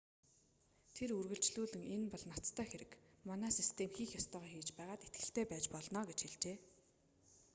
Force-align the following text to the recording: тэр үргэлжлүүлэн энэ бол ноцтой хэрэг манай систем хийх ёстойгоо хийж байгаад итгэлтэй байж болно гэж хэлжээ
тэр 0.95 1.09
үргэлжлүүлэн 1.19 1.83
энэ 1.95 2.07
бол 2.11 2.23
ноцтой 2.31 2.67
хэрэг 2.69 2.91
манай 3.29 3.51
систем 3.59 3.89
хийх 3.93 4.11
ёстойгоо 4.19 4.49
хийж 4.53 4.69
байгаад 4.79 5.05
итгэлтэй 5.07 5.45
байж 5.51 5.65
болно 5.75 6.01
гэж 6.09 6.19
хэлжээ 6.23 6.57